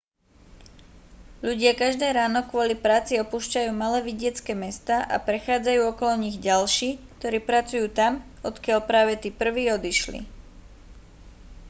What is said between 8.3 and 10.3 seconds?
odkiaľ práve tí prví odišli